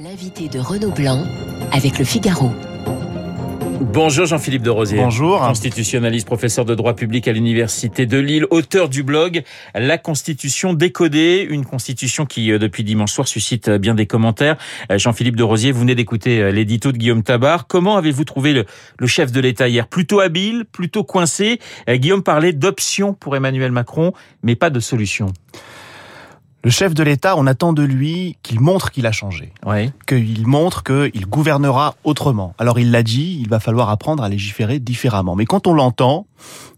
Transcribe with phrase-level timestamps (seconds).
[0.00, 1.24] L'invité de Renaud Blanc
[1.72, 2.52] avec le Figaro.
[3.80, 4.98] Bonjour Jean-Philippe de Rosier.
[4.98, 5.40] Bonjour.
[5.40, 9.42] Constitutionnaliste, professeur de droit public à l'Université de Lille, auteur du blog
[9.74, 14.56] La Constitution décodée, une constitution qui euh, depuis dimanche soir suscite euh, bien des commentaires.
[14.92, 17.66] Euh, Jean-Philippe de Rosier, vous venez d'écouter l'édito de Guillaume Tabar.
[17.66, 18.66] Comment avez-vous trouvé le,
[19.00, 19.88] le, chef de l'État hier?
[19.88, 21.58] Plutôt habile, plutôt coincé?
[21.88, 24.12] Guillaume parlait d'options pour Emmanuel Macron,
[24.44, 25.32] mais pas de solution.
[26.64, 29.92] Le chef de l'État, on attend de lui qu'il montre qu'il a changé, oui.
[30.08, 32.52] qu'il montre qu'il gouvernera autrement.
[32.58, 35.36] Alors il l'a dit, il va falloir apprendre à légiférer différemment.
[35.36, 36.26] Mais quand on l'entend,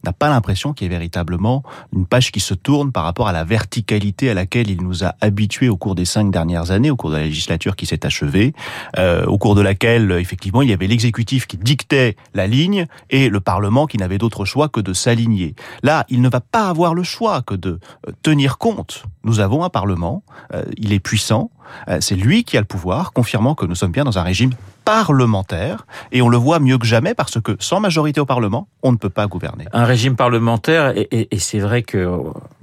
[0.02, 1.62] on n'a pas l'impression qu'il y ait véritablement
[1.94, 5.14] une page qui se tourne par rapport à la verticalité à laquelle il nous a
[5.22, 8.52] habitués au cours des cinq dernières années, au cours de la législature qui s'est achevée,
[8.98, 13.30] euh, au cours de laquelle effectivement il y avait l'exécutif qui dictait la ligne et
[13.30, 15.54] le Parlement qui n'avait d'autre choix que de s'aligner.
[15.82, 19.04] Là, il ne va pas avoir le choix que de euh, tenir compte.
[19.24, 20.22] Nous avons un Parlement,
[20.54, 21.50] euh, il est puissant,
[21.88, 24.50] euh, c'est lui qui a le pouvoir, confirmant que nous sommes bien dans un régime
[24.84, 28.92] parlementaire, et on le voit mieux que jamais parce que sans majorité au Parlement, on
[28.92, 29.66] ne peut pas gouverner.
[29.72, 32.20] Un régime parlementaire, et, c'est vrai que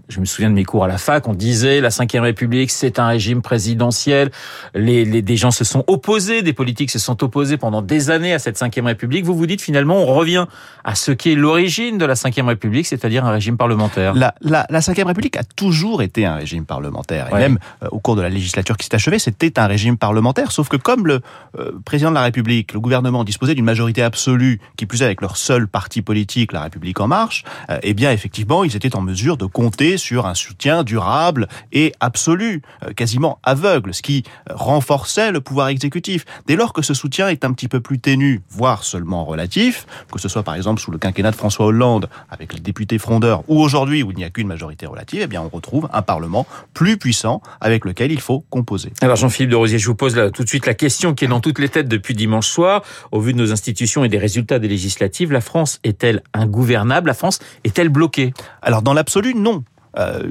[0.10, 3.00] je me souviens de mes cours à la fac, on disait la Ve République, c'est
[3.00, 4.32] un régime présidentiel.
[4.74, 8.34] Les, les, des gens se sont opposés, des politiques se sont opposés pendant des années
[8.34, 9.26] à cette Ve République.
[9.26, 10.46] Vous vous dites finalement, on revient
[10.84, 14.14] à ce qui est l'origine de la Ve République, c'est-à-dire un régime parlementaire.
[14.14, 17.28] La, la, la Ve République a toujours été un régime parlementaire.
[17.30, 17.40] Et ouais.
[17.40, 20.52] même euh, au cours de la législature qui s'est achevée, c'était un régime parlementaire.
[20.52, 21.22] Sauf que comme le
[21.60, 25.22] euh, président de la République, le gouvernement disposait d'une majorité absolue, qui plus est avec
[25.22, 29.02] leur seul parti politique, la République en marche, euh, eh bien effectivement, ils étaient en
[29.02, 32.62] mesure de compter sur un soutien durable et absolu,
[32.96, 36.26] quasiment aveugle, ce qui renforçait le pouvoir exécutif.
[36.48, 40.20] Dès lors que ce soutien est un petit peu plus ténu, voire seulement relatif, que
[40.20, 43.62] ce soit par exemple sous le quinquennat de François Hollande avec les députés frondeurs, ou
[43.62, 46.98] aujourd'hui où il n'y a qu'une majorité relative, eh bien on retrouve un Parlement plus
[46.98, 48.92] puissant avec lequel il faut composer.
[49.02, 51.28] Alors Jean-Philippe de Rosier, je vous pose là, tout de suite la question qui est
[51.28, 52.84] dans toutes les têtes depuis dimanche soir.
[53.12, 57.08] Au vu de nos institutions et des résultats des législatives, la France est-elle ingouvernable?
[57.08, 58.34] La France est-elle bloquée?
[58.62, 59.64] Alors dans l'absolu, non.
[59.98, 60.24] Euh,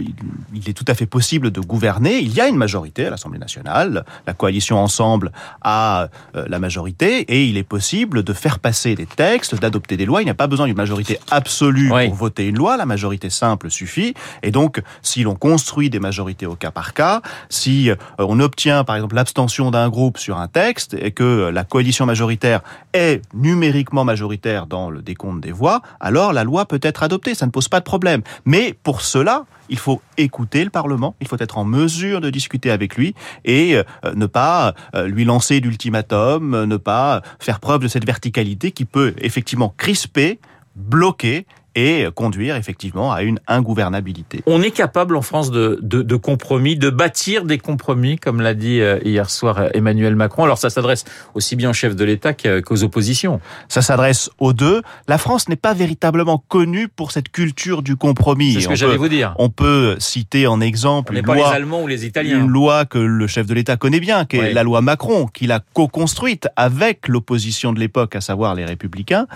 [0.54, 2.18] il est tout à fait possible de gouverner.
[2.18, 4.04] Il y a une majorité à l'Assemblée nationale.
[4.26, 5.32] La coalition Ensemble
[5.62, 10.06] a euh, la majorité et il est possible de faire passer des textes, d'adopter des
[10.06, 10.22] lois.
[10.22, 12.06] Il n'y a pas besoin d'une majorité absolue oui.
[12.06, 12.76] pour voter une loi.
[12.76, 14.14] La majorité simple suffit.
[14.42, 18.84] Et donc, si l'on construit des majorités au cas par cas, si euh, on obtient
[18.84, 22.60] par exemple l'abstention d'un groupe sur un texte et que la coalition majoritaire
[22.92, 27.34] est numériquement majoritaire dans le décompte des voix, alors la loi peut être adoptée.
[27.34, 28.22] Ça ne pose pas de problème.
[28.44, 32.70] Mais pour cela, il faut écouter le Parlement, il faut être en mesure de discuter
[32.70, 33.82] avec lui et euh,
[34.14, 39.14] ne pas euh, lui lancer d'ultimatum, ne pas faire preuve de cette verticalité qui peut
[39.18, 40.38] effectivement crisper,
[40.76, 44.42] bloquer et conduire effectivement à une ingouvernabilité.
[44.46, 48.54] On est capable en France de, de, de compromis, de bâtir des compromis, comme l'a
[48.54, 50.44] dit hier soir Emmanuel Macron.
[50.44, 51.04] Alors ça s'adresse
[51.34, 53.40] aussi bien au chef de l'État qu'aux oppositions.
[53.68, 54.82] Ça s'adresse aux deux.
[55.06, 58.54] La France n'est pas véritablement connue pour cette culture du compromis.
[58.54, 59.34] C'est ce que j'allais vous dire.
[59.38, 62.38] On peut citer en exemple une loi, pas les Allemands ou les Italiens.
[62.38, 65.52] une loi que le chef de l'État connaît bien, qui est la loi Macron, qu'il
[65.52, 69.26] a co-construite avec l'opposition de l'époque, à savoir les Républicains,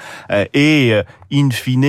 [0.55, 0.95] et
[1.33, 1.85] in fine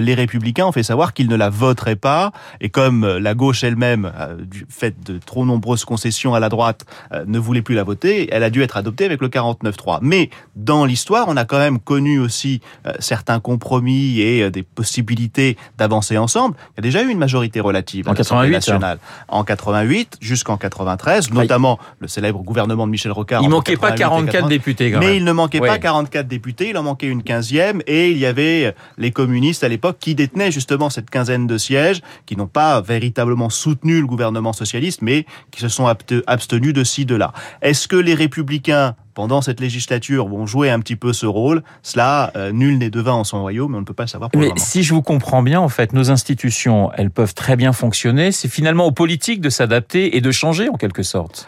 [0.00, 2.32] les républicains ont fait savoir qu'ils ne la voteraient pas.
[2.60, 6.84] Et comme la gauche elle-même, du fait de trop nombreuses concessions à la droite,
[7.26, 9.98] ne voulait plus la voter, elle a dû être adoptée avec le 49-3.
[10.02, 12.60] Mais dans l'histoire, on a quand même connu aussi
[12.98, 16.56] certains compromis et des possibilités d'avancer ensemble.
[16.72, 18.98] Il y a déjà eu une majorité relative en 88 nationale.
[19.28, 23.42] En 88 jusqu'en 93, notamment le célèbre gouvernement de Michel Rocard.
[23.42, 24.92] Il manquait pas 44 députés.
[24.92, 25.16] Quand mais même.
[25.16, 25.68] il ne manquait ouais.
[25.68, 29.68] pas 44 députés, il en manquait une quinzième et il y avait les communistes à
[29.68, 34.52] l'époque qui détenaient justement cette quinzaine de sièges, qui n'ont pas véritablement soutenu le gouvernement
[34.52, 35.86] socialiste, mais qui se sont
[36.26, 37.32] abstenus de ci, de là.
[37.62, 41.62] Est-ce que les républicains pendant cette législature vont jouer un petit peu ce rôle?
[41.82, 44.30] Cela, euh, nul n'est devin en son royaume, mais on ne peut pas le savoir
[44.30, 44.64] pour mais le moment.
[44.64, 48.32] si je vous comprends bien, en fait, nos institutions, elles peuvent très bien fonctionner.
[48.32, 51.46] C'est finalement aux politiques de s'adapter et de changer en quelque sorte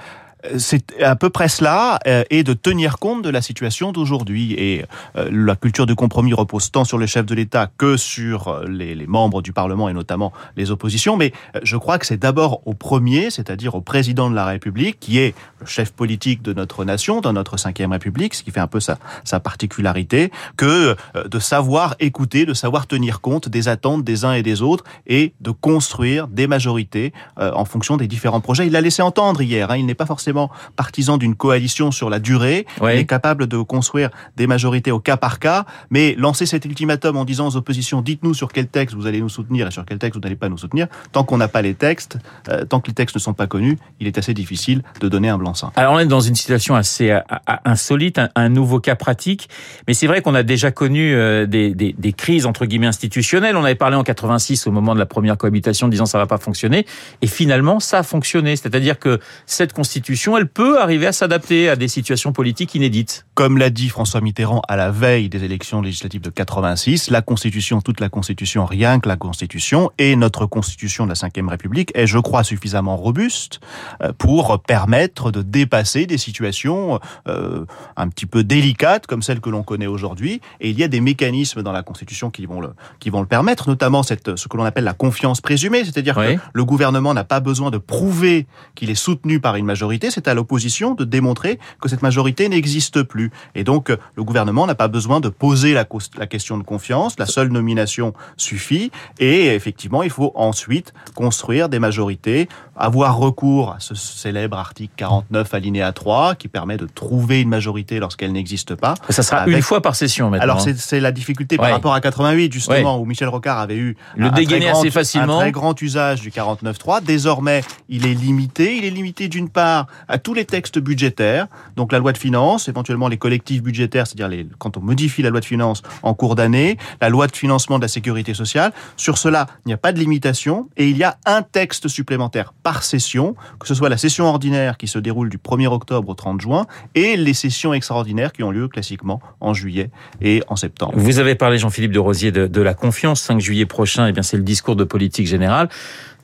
[0.58, 4.54] c'est à peu près cela, euh, et de tenir compte de la situation d'aujourd'hui.
[4.54, 4.84] Et
[5.16, 8.66] euh, la culture du compromis repose tant sur le chef de l'État que sur euh,
[8.68, 11.16] les, les, membres du Parlement et notamment les oppositions.
[11.16, 15.18] Mais je crois que c'est d'abord au premier, c'est-à-dire au président de la République, qui
[15.18, 18.66] est le chef politique de notre nation, dans notre cinquième République, ce qui fait un
[18.66, 24.24] peu sa, sa particularité, que de savoir écouter, de savoir tenir compte des attentes des
[24.24, 28.66] uns et des autres, et de construire des majorités en fonction des différents projets.
[28.66, 29.71] Il l'a laissé entendre hier.
[29.71, 32.66] Hein, il n'est pas forcément forcément partisan d'une coalition sur la durée.
[32.80, 32.96] Ouais.
[32.96, 37.16] Il est capable de construire des majorités au cas par cas, mais lancer cet ultimatum
[37.16, 39.98] en disant aux oppositions dites-nous sur quel texte vous allez nous soutenir et sur quel
[39.98, 42.18] texte vous n'allez pas nous soutenir, tant qu'on n'a pas les textes,
[42.48, 45.28] euh, tant que les textes ne sont pas connus, il est assez difficile de donner
[45.28, 45.72] un blanc-seing.
[45.76, 47.20] Alors on est dans une situation assez euh,
[47.64, 49.48] insolite, un, nouveau cas pratique,
[49.86, 53.56] mais c'est vrai qu'on a déjà connu euh, des, des, des, crises entre guillemets institutionnelles.
[53.56, 56.38] On avait parlé en 86 au moment de la première cohabitation, disant ça va pas
[56.38, 56.86] fonctionner,
[57.22, 58.56] et finalement ça a fonctionné.
[58.56, 63.27] C'est-à-dire que cette constitution, elle peut arriver à s'adapter à des situations politiques inédites.
[63.34, 67.80] Comme l'a dit François Mitterrand à la veille des élections législatives de 86, la constitution,
[67.80, 72.07] toute la constitution, rien que la constitution, et notre constitution de la Ve République est,
[72.07, 73.60] je crois, suffisamment robuste
[74.03, 77.65] euh, pour permettre de dépasser des situations euh,
[77.97, 80.41] un petit peu délicates comme celles que l'on connaît aujourd'hui.
[80.60, 82.71] Et il y a des mécanismes dans la Constitution qui vont le,
[83.01, 86.36] qui vont le permettre, notamment cette, ce que l'on appelle la confiance présumée, c'est-à-dire oui.
[86.36, 88.47] que le gouvernement n'a pas besoin de prouver
[88.77, 93.03] qu'il est soutenu par une majorité, c'est à l'opposition de démontrer que cette majorité n'existe
[93.03, 93.30] plus.
[93.54, 95.84] Et donc, le gouvernement n'a pas besoin de poser la,
[96.26, 102.48] question de confiance, la seule nomination suffit, et effectivement, il faut ensuite construire des majorités,
[102.82, 108.00] avoir recours à ce célèbre article 49 alinéa 3 qui permet de trouver une majorité
[108.00, 108.94] lorsqu'elle n'existe pas.
[109.08, 109.54] Ça sera avec...
[109.54, 110.42] une fois par session maintenant.
[110.42, 111.72] Alors c'est la difficulté par ouais.
[111.72, 113.02] rapport à 88 justement ouais.
[113.02, 115.38] où Michel Rocard avait eu le un, dégainer très grand, assez facilement.
[115.38, 117.04] un très grand usage du 49.3.
[117.04, 118.76] Désormais, il est limité.
[118.76, 121.46] Il est limité d'une part à tous les textes budgétaires,
[121.76, 125.30] donc la loi de finances, éventuellement les collectifs budgétaires, c'est-à-dire les, quand on modifie la
[125.30, 128.72] loi de finances en cours d'année, la loi de financement de la sécurité sociale.
[128.96, 132.52] Sur cela, il n'y a pas de limitation et il y a un texte supplémentaire
[132.64, 136.15] par session, que ce soit la session ordinaire qui se déroule du 1er octobre au
[136.15, 139.91] 30 juin et les sessions extraordinaires qui ont lieu classiquement en juillet
[140.21, 140.95] et en septembre.
[140.97, 143.21] Vous avez parlé, Jean-Philippe de Rosier, de, de, la confiance.
[143.21, 145.69] 5 juillet prochain, eh bien, c'est le discours de politique générale.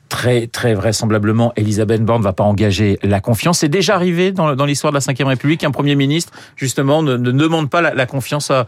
[0.09, 3.59] Très, très vraisemblablement, Elisabeth Borne ne va pas engager la confiance.
[3.59, 7.15] C'est déjà arrivé dans, dans l'histoire de la Ve République qu'un Premier ministre, justement, ne,
[7.15, 8.65] ne demande pas la, la confiance à,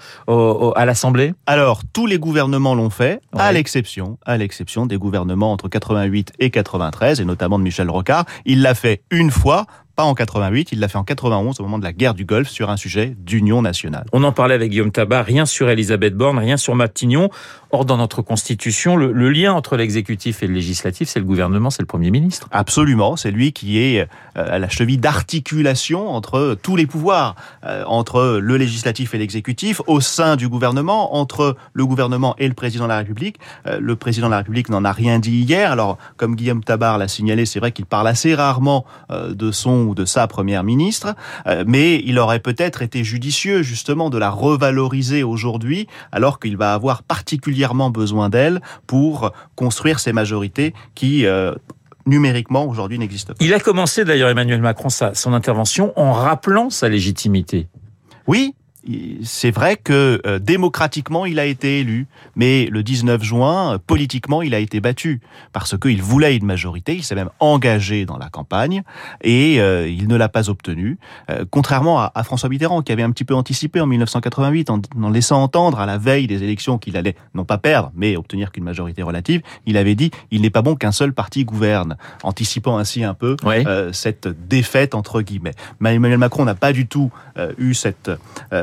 [0.86, 3.42] l'Assemblée Alors, tous les gouvernements l'ont fait, ouais.
[3.42, 8.26] à l'exception, à l'exception des gouvernements entre 88 et 93, et notamment de Michel Rocard.
[8.46, 9.66] Il l'a fait une fois,
[10.02, 12.50] pas en 88, il l'a fait en 91 au moment de la guerre du Golfe
[12.50, 14.06] sur un sujet d'union nationale.
[14.14, 17.30] On en parlait avec Guillaume Tabar, rien sur Elisabeth Borne, rien sur Matignon.
[17.70, 21.70] Or, dans notre constitution, le, le lien entre l'exécutif et le législatif, c'est le gouvernement,
[21.70, 22.48] c'est le Premier ministre.
[22.52, 28.40] Absolument, c'est lui qui est à la cheville d'articulation entre tous les pouvoirs, euh, entre
[28.42, 32.90] le législatif et l'exécutif, au sein du gouvernement, entre le gouvernement et le président de
[32.90, 33.38] la République.
[33.68, 36.98] Euh, le président de la République n'en a rien dit hier, alors comme Guillaume Tabar
[36.98, 40.64] l'a signalé, c'est vrai qu'il parle assez rarement euh, de son ou de sa première
[40.64, 41.16] ministre,
[41.48, 46.74] euh, mais il aurait peut-être été judicieux justement de la revaloriser aujourd'hui, alors qu'il va
[46.74, 51.54] avoir particulièrement besoin d'elle pour construire ces majorités qui euh,
[52.06, 53.44] numériquement aujourd'hui n'existent pas.
[53.44, 57.68] Il a commencé d'ailleurs Emmanuel Macron sa, son intervention en rappelant sa légitimité.
[58.28, 58.56] Oui,
[59.24, 64.56] c'est vrai que euh, démocratiquement il a été élu, mais le 19 juin, politiquement il
[64.56, 65.22] a été battu
[65.54, 66.96] parce qu'il voulait une majorité.
[66.96, 68.82] Il s'est même engagé dans la campagne
[69.22, 70.98] et euh, il ne l'a pas obtenu.
[71.30, 74.82] Euh, contrairement à, à, François Mitterrand qui avait un petit peu anticipé en 1988 en,
[75.02, 78.52] en laissant entendre à la veille des élections qu'il allait non pas perdre, mais obtenir
[78.52, 79.42] qu'une majorité relative.
[79.68, 83.36] Il avait dit il n'est pas bon qu'un seul parti gouverne, anticipant ainsi un peu
[83.44, 83.64] oui.
[83.92, 85.54] cette défaite entre guillemets.
[85.80, 87.12] Mais Emmanuel Macron n'a pas du tout
[87.58, 88.10] eu cette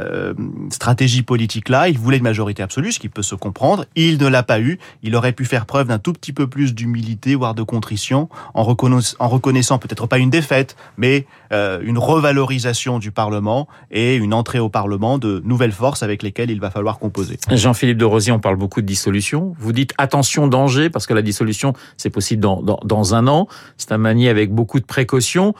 [0.08, 0.34] euh,
[0.70, 1.88] stratégie politique-là.
[1.88, 3.84] Il voulait une majorité absolue, ce qui peut se comprendre.
[3.94, 4.78] Il ne l'a pas eu.
[5.02, 8.62] Il aurait pu faire preuve d'un tout petit peu plus d'humilité, voire de contrition, en,
[8.62, 14.34] reconna en reconnaissant peut-être pas une défaite, mais euh, une revalorisation du Parlement et une
[14.34, 17.38] entrée au Parlement de nouvelles forces avec lesquelles il va falloir composer.
[17.50, 19.54] Jean-Philippe de Rosier, on parle beaucoup de dissolution.
[19.58, 23.48] Vous dites attention, danger, parce que la dissolution, c'est possible dans, dans, dans un an.
[23.76, 25.54] C'est un manier avec beaucoup de précautions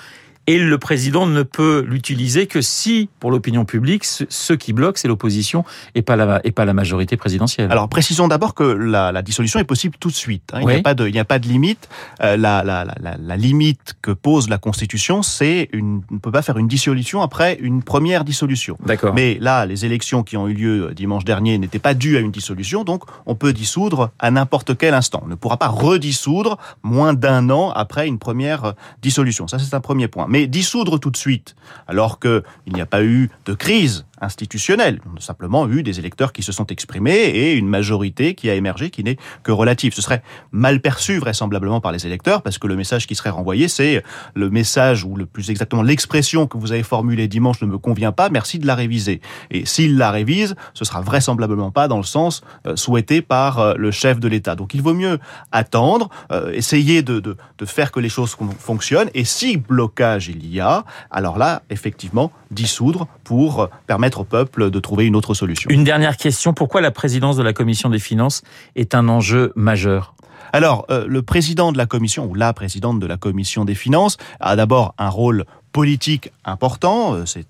[0.48, 5.06] et le président ne peut l'utiliser que si, pour l'opinion publique, ce qui bloque, c'est
[5.06, 5.62] l'opposition
[5.94, 7.70] et pas la et pas la majorité présidentielle.
[7.70, 10.44] Alors précisons d'abord que la, la, dissolution est possible tout de suite.
[10.54, 10.60] Hein.
[10.62, 10.72] Il oui.
[10.72, 11.90] n'y a pas de il a pas de limite.
[12.22, 16.32] Euh, la, la, la, la, limite que pose la Constitution, c'est une on ne peut
[16.32, 18.78] pas faire une dissolution après une première dissolution.
[18.86, 19.12] D'accord.
[19.12, 22.32] Mais là, les élections qui ont eu lieu dimanche dernier n'étaient pas dues à une
[22.32, 25.20] dissolution, donc on peut dissoudre à n'importe quel instant.
[25.26, 29.46] On ne pourra pas redissoudre moins d'un an après une première dissolution.
[29.46, 30.24] Ça c'est un premier point.
[30.26, 31.56] Mais mais dissoudre tout de suite,
[31.88, 32.42] alors qu'il
[32.72, 35.00] n'y a pas eu de crise institutionnel.
[35.12, 38.54] On a simplement eu des électeurs qui se sont exprimés et une majorité qui a
[38.54, 39.94] émergé qui n'est que relative.
[39.94, 40.22] Ce serait
[40.52, 44.02] mal perçu vraisemblablement par les électeurs parce que le message qui serait renvoyé, c'est
[44.34, 48.12] le message ou le plus exactement l'expression que vous avez formulée dimanche ne me convient
[48.12, 49.20] pas, merci de la réviser.
[49.50, 53.74] Et s'il la révise, ce sera vraisemblablement pas dans le sens euh, souhaité par euh,
[53.76, 54.54] le chef de l'État.
[54.54, 55.18] Donc il vaut mieux
[55.52, 60.60] attendre, euh, essayer de, de faire que les choses fonctionnent et si blocage il y
[60.60, 65.70] a, alors là, effectivement, dissoudre pour permettre au peuple de trouver une autre solution.
[65.70, 68.42] Une dernière question, pourquoi la présidence de la Commission des finances
[68.76, 70.14] est un enjeu majeur?
[70.52, 74.16] Alors, euh, le président de la commission, ou la présidente de la commission des finances,
[74.40, 77.14] a d'abord un rôle politique important.
[77.14, 77.46] Euh, c'est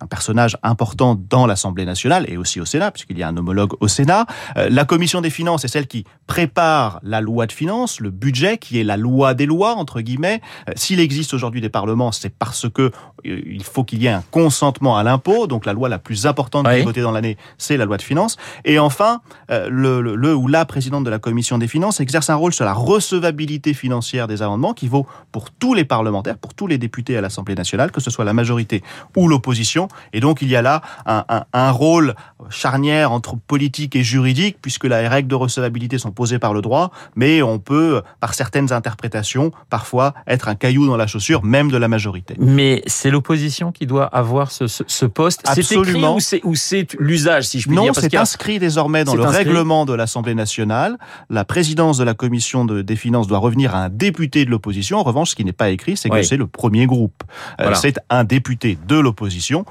[0.00, 3.74] un personnage important dans l'Assemblée nationale et aussi au Sénat, puisqu'il y a un homologue
[3.80, 4.26] au Sénat.
[4.56, 8.56] Euh, la commission des finances est celle qui prépare la loi de finances, le budget,
[8.56, 10.40] qui est la loi des lois, entre guillemets.
[10.68, 12.92] Euh, s'il existe aujourd'hui des parlements, c'est parce que
[13.24, 15.48] il faut qu'il y ait un consentement à l'impôt.
[15.48, 18.02] Donc la loi la plus importante qui est votée dans l'année, c'est la loi de
[18.02, 18.36] finances.
[18.64, 22.36] Et enfin, le, le, le ou la présidente de la commission des finances exerce un
[22.36, 26.66] rôle sur la recevabilité financière des amendements qui vaut pour tous les parlementaires, pour tous
[26.66, 28.82] les députés à l'Assemblée nationale, que ce soit la majorité
[29.16, 29.88] ou l'opposition.
[30.12, 32.14] Et donc il y a là un, un, un, rôle
[32.48, 36.90] charnière entre politique et juridique, puisque les règles de recevabilité sont posées par le droit,
[37.16, 41.78] mais on peut, par certaines interprétations, parfois être un caillou dans la chaussure, même de
[41.78, 42.34] la majorité.
[42.38, 46.20] Mais c'est l'opposition qui doit avoir ce, ce, ce poste Absolument.
[46.20, 49.22] C'est ou c'est l'usage, si je puis non, dire Non, c'est inscrit désormais dans le
[49.24, 49.44] inscrit.
[49.44, 50.98] règlement de l'Assemblée nationale.
[51.30, 54.98] La présidence de la commission de, des finances doit revenir à un député de l'opposition.
[54.98, 56.24] En revanche, ce qui n'est pas écrit, c'est que Oui.
[56.26, 57.22] c'est le premier groupe.
[57.60, 57.76] Euh, Voilà.
[57.76, 59.64] C'est un député de l'opposition,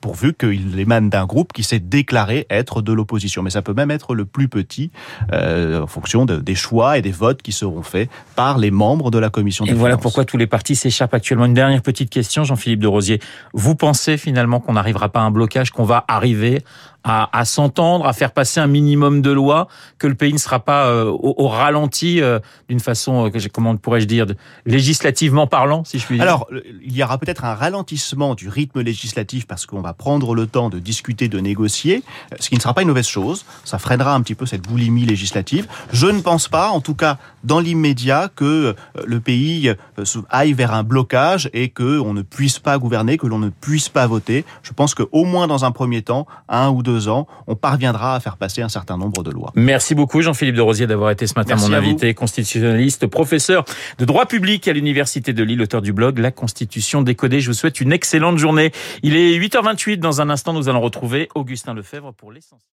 [0.00, 3.42] pourvu qu'il émane d'un groupe qui s'est déclaré être de l'opposition.
[3.42, 4.90] Mais ça peut même être le plus petit,
[5.32, 9.10] euh, en fonction de- des choix et des votes qui seront faits par les membres
[9.10, 10.02] de la commission Et des voilà finances.
[10.02, 11.44] pourquoi tous les partis s'échappent actuellement.
[11.44, 13.20] Une dernière petite question, Jean-Philippe de Rosier.
[13.52, 16.62] Vous pensez finalement qu'on n'arrivera pas à un blocage, qu'on va arriver
[17.04, 19.68] à, à s'entendre, à faire passer un minimum de lois,
[19.98, 23.76] que le pays ne sera pas euh, au, ralenti euh, d'une façon, euh, que comment
[23.76, 24.26] pourrais-je dire,
[24.66, 26.48] législativement parlant, si je puis dire Alors,
[26.84, 30.68] il y aura peut-être un ralentissement du rythme législatif parce qu'on va prendre le temps
[30.68, 33.44] de discuter, de négocier, euh, ce qui ne sera pas une mauvaise chose.
[33.64, 35.66] Ça freinera un petit peu cette boulimie législative.
[35.92, 39.72] Je ne pense pas, en tout cas dans l'immédiat, que euh, le pays
[40.30, 43.88] aille vers un blocage et que on ne puisse pas gouverner, que l'on ne puisse
[43.88, 44.44] pas voter.
[44.62, 48.20] Je pense qu'au moins dans un premier temps, un ou deux ans, on parviendra à
[48.20, 49.52] faire passer un certain nombre de lois.
[49.54, 53.64] Merci beaucoup Jean-Philippe de Rosier d'avoir été ce matin Merci mon invité, constitutionnaliste, professeur
[53.98, 57.40] de droit public à l'Université de Lille, auteur du blog La Constitution décodée.
[57.40, 58.72] Je vous souhaite une excellente journée.
[59.02, 59.98] Il est 8h28.
[59.98, 62.68] Dans un instant, nous allons retrouver Augustin Lefebvre pour l'essentiel.